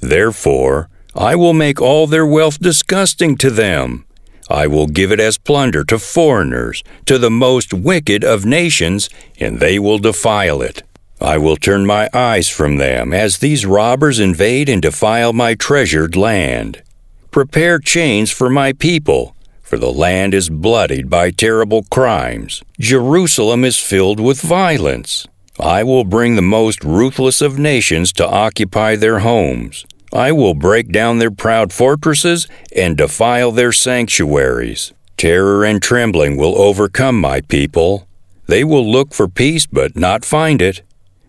Therefore, 0.00 0.88
I 1.14 1.34
will 1.34 1.54
make 1.54 1.80
all 1.80 2.06
their 2.06 2.26
wealth 2.26 2.60
disgusting 2.60 3.36
to 3.38 3.50
them. 3.50 4.04
I 4.52 4.66
will 4.66 4.86
give 4.86 5.10
it 5.10 5.18
as 5.18 5.38
plunder 5.38 5.82
to 5.84 5.98
foreigners, 5.98 6.84
to 7.06 7.16
the 7.16 7.30
most 7.30 7.72
wicked 7.72 8.22
of 8.22 8.44
nations, 8.44 9.08
and 9.40 9.60
they 9.60 9.78
will 9.78 9.98
defile 9.98 10.60
it. 10.60 10.82
I 11.22 11.38
will 11.38 11.56
turn 11.56 11.86
my 11.86 12.10
eyes 12.12 12.50
from 12.50 12.76
them 12.76 13.14
as 13.14 13.38
these 13.38 13.64
robbers 13.64 14.20
invade 14.20 14.68
and 14.68 14.82
defile 14.82 15.32
my 15.32 15.54
treasured 15.54 16.16
land. 16.16 16.82
Prepare 17.30 17.78
chains 17.78 18.30
for 18.30 18.50
my 18.50 18.74
people, 18.74 19.34
for 19.62 19.78
the 19.78 19.90
land 19.90 20.34
is 20.34 20.50
bloodied 20.50 21.08
by 21.08 21.30
terrible 21.30 21.84
crimes. 21.90 22.62
Jerusalem 22.78 23.64
is 23.64 23.78
filled 23.78 24.20
with 24.20 24.42
violence. 24.42 25.26
I 25.58 25.82
will 25.82 26.04
bring 26.04 26.36
the 26.36 26.42
most 26.42 26.84
ruthless 26.84 27.40
of 27.40 27.58
nations 27.58 28.12
to 28.14 28.28
occupy 28.28 28.96
their 28.96 29.20
homes. 29.20 29.86
I 30.12 30.30
will 30.30 30.54
break 30.54 30.92
down 30.92 31.18
their 31.18 31.30
proud 31.30 31.72
fortresses 31.72 32.46
and 32.76 32.96
defile 32.96 33.50
their 33.50 33.72
sanctuaries. 33.72 34.92
Terror 35.16 35.64
and 35.64 35.80
trembling 35.80 36.36
will 36.36 36.60
overcome 36.60 37.18
my 37.18 37.40
people. 37.40 38.06
They 38.46 38.62
will 38.62 38.90
look 38.90 39.14
for 39.14 39.26
peace 39.26 39.66
but 39.66 39.96
not 39.96 40.24
find 40.24 40.60
it. 40.60 40.82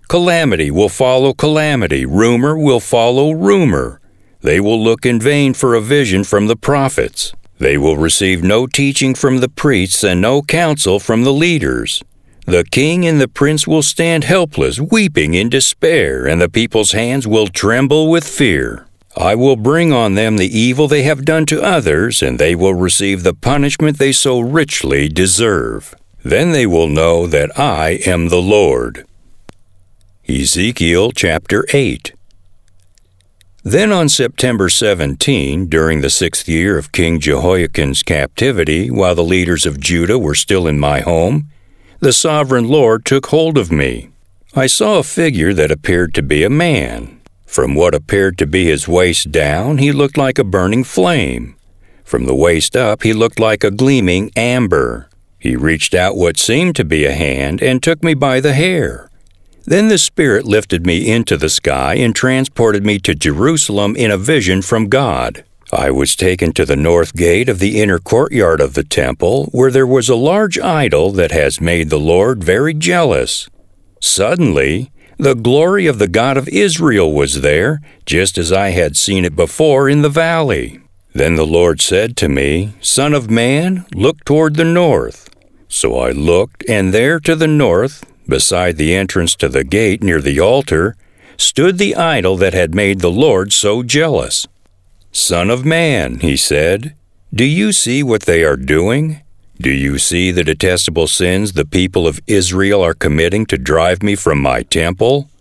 Calamity 0.10 0.70
will 0.70 0.90
follow 0.90 1.34
calamity, 1.34 2.06
rumor 2.06 2.58
will 2.58 2.82
follow 2.82 3.32
rumor. 3.32 4.02
They 4.42 4.60
will 4.60 4.84
look 4.84 5.06
in 5.06 5.20
vain 5.20 5.54
for 5.54 5.74
a 5.74 5.82
vision 5.82 6.25
from 6.25 6.48
the 6.48 6.58
prophets. 6.58 7.32
They 7.60 7.78
will 7.78 7.96
receive 7.96 8.44
no 8.44 8.68
teaching 8.68 9.16
from 9.16 9.38
the 9.38 9.48
priests 9.48 10.04
and 10.04 10.20
no 10.20 10.42
counsel 10.42 11.00
from 11.00 11.24
the 11.24 11.32
leaders. 11.32 12.04
The 12.45 12.65
king 12.65 13.05
and 13.05 13.21
the 13.21 13.27
prince 13.27 13.65
will 13.65 13.83
stand 13.83 14.25
helpless, 14.25 14.79
weeping 14.79 15.33
in 15.33 15.50
despair, 15.50 16.27
and 16.27 16.41
the 16.41 16.50
people's 16.50 16.91
hands 16.91 17.25
will 17.25 17.47
tremble 17.47 18.09
with 18.09 18.27
fear. 18.27 18.85
I 19.15 19.35
will 19.35 19.55
bring 19.55 19.93
on 19.93 20.15
them 20.15 20.38
the 20.38 20.57
evil 20.57 20.88
they 20.88 21.03
have 21.03 21.23
done 21.23 21.45
to 21.47 21.62
others, 21.62 22.21
and 22.21 22.39
they 22.39 22.55
will 22.55 22.73
receive 22.73 23.23
the 23.23 23.33
punishment 23.33 23.97
they 23.97 24.12
so 24.12 24.39
richly 24.39 25.07
deserve. 25.07 25.95
Then 26.23 26.51
they 26.51 26.65
will 26.65 26.88
know 26.88 27.27
that 27.27 27.57
I 27.57 28.00
am 28.05 28.29
the 28.29 28.41
Lord. 28.41 29.05
Ezekiel 30.27 31.12
chapter 31.12 31.65
8 31.73 32.13
then 33.65 33.93
on 33.93 34.09
September 34.09 34.67
17, 34.67 35.67
during 35.67 36.01
the 36.01 36.09
sixth 36.09 36.50
year 36.50 36.77
of 36.77 36.91
King 36.91 37.21
Jehoiachin's 37.21 38.03
captivity, 38.03 38.91
while 38.91 39.15
the 39.15 39.23
leaders 39.23 39.65
of 39.65 39.79
Judah 39.79 40.19
were 40.19 40.35
still 40.35 40.67
in 40.67 40.77
my 40.77 41.00
home, 41.00 41.50
the 42.03 42.12
sovereign 42.12 42.67
Lord 42.67 43.05
took 43.05 43.27
hold 43.27 43.57
of 43.57 43.72
me. 43.72 44.10
I 44.53 44.67
saw 44.67 45.00
a 45.00 45.03
figure 45.03 45.53
that 45.53 45.72
appeared 45.72 46.13
to 46.15 46.22
be 46.22 46.43
a 46.43 46.50
man. 46.50 47.22
From 47.45 47.75
what 47.75 47.95
appeared 47.95 48.38
to 48.39 48.45
be 48.45 48.65
his 48.65 48.89
waist 48.89 49.31
down, 49.31 49.77
he 49.77 49.93
looked 49.93 50.17
like 50.17 50.38
a 50.38 50.43
burning 50.43 50.83
flame. 50.83 51.55
From 52.03 52.25
the 52.25 52.36
waist 52.36 52.75
up, 52.75 53.03
he 53.03 53.13
looked 53.13 53.39
like 53.39 53.63
a 53.63 53.72
gleaming 53.72 54.31
amber. 54.36 55.10
He 55.39 55.55
reached 55.55 55.93
out 55.93 56.17
what 56.17 56.38
seemed 56.38 56.75
to 56.75 56.83
be 56.83 57.05
a 57.05 57.13
hand 57.13 57.63
and 57.63 57.81
took 57.81 58.03
me 58.03 58.13
by 58.13 58.41
the 58.41 58.53
hair. 58.53 59.10
Then 59.65 59.88
the 59.88 59.98
Spirit 59.98 60.43
lifted 60.43 60.86
me 60.86 61.10
into 61.10 61.38
the 61.38 61.50
sky 61.50 61.95
and 61.95 62.13
transported 62.13 62.86
me 62.86 63.00
to 63.00 63.15
Jerusalem 63.15 63.95
in 63.95 64.12
a 64.12 64.17
vision 64.17 64.62
from 64.62 64.89
God. 64.89 65.45
I 65.74 65.92
was 65.92 66.15
taken 66.15 66.53
to 66.53 66.65
the 66.65 66.75
north 66.75 67.15
gate 67.15 67.50
of 67.50 67.60
the 67.60 67.82
inner 67.82 68.00
courtyard 68.00 68.62
of 68.62 68.74
the 68.74 68.84
temple, 68.84 69.46
where 69.51 69.72
there 69.72 69.88
was 69.88 70.10
a 70.10 70.15
large 70.15 70.60
idol 70.60 71.12
that 71.12 71.32
has 71.32 71.60
made 71.60 71.89
the 71.89 72.00
Lord 72.00 72.44
very 72.44 72.74
jealous. 72.74 73.50
Suddenly, 74.01 74.92
the 75.18 75.36
glory 75.36 75.88
of 75.88 76.00
the 76.00 76.08
God 76.08 76.38
of 76.38 76.48
Israel 76.50 77.12
was 77.12 77.42
there, 77.42 77.82
just 78.06 78.38
as 78.38 78.51
I 78.51 78.70
had 78.70 78.96
seen 78.98 79.25
it 79.25 79.36
before 79.36 79.89
in 79.89 80.01
the 80.01 80.10
valley. 80.10 80.80
Then 81.13 81.36
the 81.36 81.46
Lord 81.46 81.82
said 81.82 82.18
to 82.18 82.30
me, 82.30 82.74
Son 82.82 83.13
of 83.13 83.30
man, 83.30 83.86
look 83.94 84.24
toward 84.25 84.56
the 84.56 84.65
north. 84.65 85.30
So 85.68 85.98
I 85.98 86.12
looked, 86.12 86.63
and 86.70 86.94
there 86.94 87.20
to 87.22 87.36
the 87.36 87.48
north, 87.48 88.03
Beside 88.27 88.77
the 88.77 88.96
entrance 88.96 89.36
to 89.36 89.50
the 89.50 89.63
gate 89.63 90.01
near 90.01 90.22
the 90.22 90.39
altar 90.39 90.96
stood 91.38 91.77
the 91.77 91.96
idol 91.96 92.38
that 92.38 92.53
had 92.53 92.74
made 92.74 93.00
the 93.00 93.12
Lord 93.12 93.51
so 93.51 93.84
jealous. 93.84 94.48
Son 95.13 95.50
of 95.50 95.63
man, 95.63 96.20
he 96.20 96.36
said, 96.36 96.96
do 97.34 97.46
you 97.46 97.72
see 97.72 98.03
what 98.03 98.24
they 98.24 98.43
are 98.43 98.55
doing? 98.55 99.24
Do 99.60 99.72
you 99.72 99.98
see 99.98 100.29
the 100.29 100.43
detestable 100.43 101.08
sins 101.08 101.53
the 101.53 101.65
people 101.65 102.05
of 102.05 102.22
Israel 102.27 102.84
are 102.84 102.93
committing 102.93 103.48
to 103.48 103.58
drive 103.58 104.03
me 104.03 104.13
from 104.13 104.39
my 104.39 104.62
temple? 104.62 105.32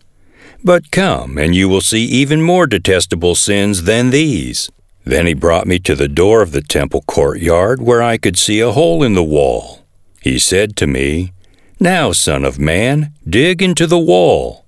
But 0.64 0.90
come, 0.90 1.36
and 1.36 1.54
you 1.54 1.68
will 1.68 1.82
see 1.82 2.06
even 2.06 2.40
more 2.40 2.66
detestable 2.66 3.34
sins 3.34 3.82
than 3.82 4.08
these. 4.08 4.70
Then 5.04 5.26
he 5.26 5.34
brought 5.34 5.66
me 5.66 5.78
to 5.80 5.94
the 5.94 6.08
door 6.08 6.40
of 6.40 6.52
the 6.52 6.62
temple 6.62 7.02
courtyard, 7.06 7.82
where 7.82 8.02
I 8.02 8.16
could 8.16 8.38
see 8.38 8.60
a 8.60 8.72
hole 8.72 9.02
in 9.02 9.12
the 9.12 9.22
wall. 9.22 9.84
He 10.22 10.38
said 10.38 10.76
to 10.76 10.86
me, 10.86 11.34
Now, 11.78 12.12
son 12.12 12.42
of 12.46 12.58
man, 12.58 13.12
dig 13.28 13.60
into 13.60 13.86
the 13.86 13.98
wall. 13.98 14.64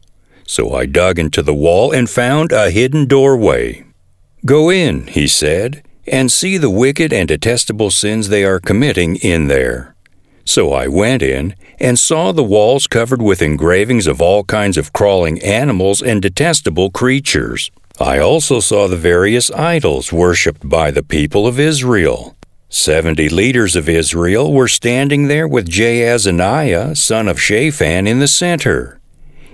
So 0.47 0.75
I 0.75 0.85
dug 0.85 1.19
into 1.19 1.41
the 1.41 1.55
wall 1.55 1.91
and 1.91 2.11
found 2.11 2.53
a 2.53 2.71
hidden 2.71 3.07
doorway. 3.07 3.85
Go 4.47 4.71
in, 4.71 5.07
he 5.07 5.27
said, 5.27 5.83
and 6.07 6.31
see 6.31 6.59
the 6.59 6.71
wicked 6.71 7.13
and 7.13 7.27
detestable 7.27 7.91
sins 7.91 8.29
they 8.29 8.45
are 8.45 8.61
committing 8.61 9.17
in 9.17 9.49
there. 9.49 9.95
So 10.45 10.73
I 10.75 10.87
went 10.87 11.23
in 11.23 11.55
and 11.81 11.99
saw 11.99 12.31
the 12.31 12.45
walls 12.45 12.87
covered 12.87 13.23
with 13.23 13.41
engravings 13.41 14.07
of 14.07 14.21
all 14.21 14.45
kinds 14.45 14.77
of 14.77 14.93
crawling 14.93 15.41
animals 15.43 16.03
and 16.03 16.21
detestable 16.21 16.91
creatures. 16.91 17.71
I 17.99 18.19
also 18.19 18.61
saw 18.61 18.87
the 18.87 18.99
various 18.99 19.51
idols 19.53 20.13
worshipped 20.13 20.69
by 20.69 20.91
the 20.91 21.03
people 21.03 21.47
of 21.47 21.59
Israel. 21.59 22.37
Seventy 22.69 23.29
leaders 23.29 23.77
of 23.77 23.89
Israel 23.89 24.53
were 24.53 24.69
standing 24.69 25.29
there 25.29 25.49
with 25.49 25.71
Jaazaniah, 25.71 26.97
son 26.97 27.29
of 27.29 27.41
Shaphan, 27.41 28.07
in 28.07 28.19
the 28.19 28.29
center. 28.29 29.01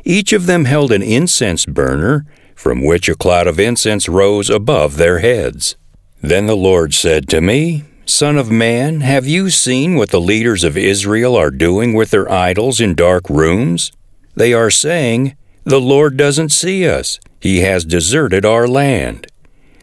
Each 0.04 0.32
of 0.32 0.46
them 0.46 0.64
held 0.64 0.90
an 0.90 1.02
incense 1.02 1.66
burner, 1.66 2.24
from 2.60 2.84
which 2.84 3.08
a 3.08 3.14
cloud 3.14 3.46
of 3.46 3.58
incense 3.58 4.06
rose 4.06 4.50
above 4.50 4.98
their 4.98 5.20
heads. 5.20 5.76
Then 6.20 6.44
the 6.44 6.54
Lord 6.54 6.92
said 6.92 7.26
to 7.30 7.40
me, 7.40 7.84
Son 8.04 8.36
of 8.36 8.50
man, 8.50 9.00
have 9.00 9.26
you 9.26 9.48
seen 9.48 9.94
what 9.94 10.10
the 10.10 10.20
leaders 10.20 10.62
of 10.62 10.76
Israel 10.76 11.36
are 11.36 11.50
doing 11.50 11.94
with 11.94 12.10
their 12.10 12.30
idols 12.30 12.78
in 12.78 12.94
dark 12.94 13.30
rooms? 13.30 13.92
They 14.34 14.52
are 14.52 14.68
saying, 14.68 15.38
The 15.64 15.80
Lord 15.80 16.18
doesn't 16.18 16.50
see 16.50 16.86
us. 16.86 17.18
He 17.40 17.60
has 17.60 17.86
deserted 17.86 18.44
our 18.44 18.68
land. 18.68 19.26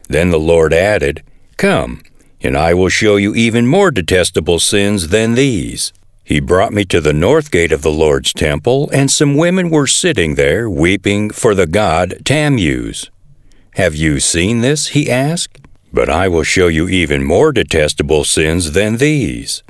Then 0.07 0.29
the 0.29 0.39
Lord 0.39 0.72
added, 0.72 1.24
Come, 1.57 2.03
and 2.41 2.55
I 2.55 2.75
will 2.75 2.89
show 2.89 3.15
you 3.15 3.34
even 3.34 3.65
more 3.65 3.89
detestable 3.89 4.60
sins 4.60 5.07
than 5.07 5.34
these. 5.34 5.93
He 6.27 6.41
brought 6.41 6.74
me 6.74 6.84
to 6.84 7.00
the 7.00 7.13
north 7.13 7.51
gate 7.51 7.72
of 7.72 7.84
the 7.84 7.89
Lord's 7.89 8.34
temple, 8.34 8.89
and 8.91 9.10
some 9.10 9.38
women 9.38 9.69
were 9.69 9.88
sitting 9.88 10.36
there 10.36 10.69
weeping 10.69 11.29
for 11.29 11.55
the 11.55 11.65
god 11.65 12.22
Tammuz. 12.25 13.10
Have 13.75 13.96
you 13.96 14.19
seen 14.19 14.60
this? 14.60 14.88
he 14.88 15.10
asked. 15.10 15.62
But 15.93 16.10
I 16.10 16.27
will 16.27 16.43
show 16.43 16.67
you 16.67 16.89
even 16.89 17.24
more 17.24 17.53
detestable 17.53 18.25
sins 18.25 18.74
than 18.74 18.98
these. 18.98 19.63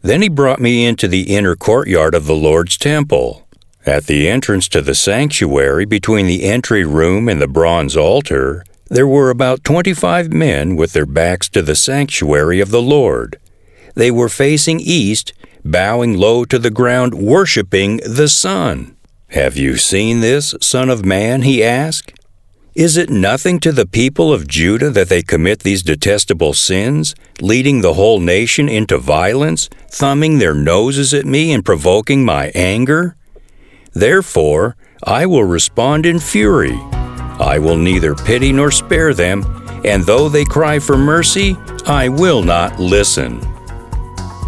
Then 0.00 0.22
he 0.22 0.28
brought 0.28 0.60
me 0.60 0.86
into 0.86 1.08
the 1.08 1.34
inner 1.34 1.56
courtyard 1.56 2.14
of 2.14 2.26
the 2.26 2.36
Lord's 2.36 2.76
temple. 2.76 3.48
At 3.84 4.06
the 4.06 4.28
entrance 4.28 4.68
to 4.68 4.80
the 4.80 4.94
sanctuary 4.94 5.84
between 5.84 6.28
the 6.28 6.44
entry 6.44 6.84
room 6.84 7.28
and 7.28 7.42
the 7.42 7.48
bronze 7.48 7.96
altar, 7.96 8.64
there 8.88 9.08
were 9.08 9.30
about 9.30 9.64
twenty 9.64 9.94
five 9.94 10.32
men 10.32 10.76
with 10.76 10.92
their 10.92 11.06
backs 11.06 11.48
to 11.48 11.60
the 11.60 11.74
sanctuary 11.74 12.60
of 12.60 12.70
the 12.70 12.82
Lord. 12.82 13.40
They 13.96 14.12
were 14.12 14.28
facing 14.28 14.78
east, 14.78 15.32
bowing 15.70 16.16
low 16.16 16.44
to 16.46 16.58
the 16.58 16.70
ground, 16.70 17.14
worshiping 17.14 17.98
the 17.98 18.28
sun. 18.28 18.96
Have 19.28 19.56
you 19.56 19.76
seen 19.76 20.20
this, 20.20 20.54
Son 20.60 20.88
of 20.88 21.04
Man? 21.04 21.42
he 21.42 21.62
asked. 21.62 22.14
Is 22.74 22.96
it 22.96 23.10
nothing 23.10 23.58
to 23.60 23.72
the 23.72 23.86
people 23.86 24.32
of 24.32 24.46
Judah 24.46 24.90
that 24.90 25.08
they 25.08 25.22
commit 25.22 25.60
these 25.60 25.82
detestable 25.82 26.54
sins, 26.54 27.14
leading 27.40 27.80
the 27.80 27.94
whole 27.94 28.20
nation 28.20 28.68
into 28.68 28.98
violence, 28.98 29.68
thumbing 29.90 30.38
their 30.38 30.54
noses 30.54 31.12
at 31.12 31.26
me 31.26 31.52
and 31.52 31.64
provoking 31.64 32.24
my 32.24 32.52
anger? 32.54 33.16
Therefore, 33.92 34.76
I 35.02 35.26
will 35.26 35.44
respond 35.44 36.06
in 36.06 36.20
fury. 36.20 36.78
I 37.40 37.58
will 37.58 37.76
neither 37.76 38.14
pity 38.14 38.52
nor 38.52 38.70
spare 38.70 39.12
them, 39.12 39.44
and 39.84 40.04
though 40.04 40.28
they 40.28 40.44
cry 40.44 40.78
for 40.78 40.96
mercy, 40.96 41.56
I 41.84 42.08
will 42.08 42.42
not 42.42 42.78
listen. 42.78 43.57